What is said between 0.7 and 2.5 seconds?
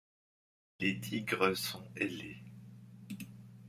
Les tiges sont ailées.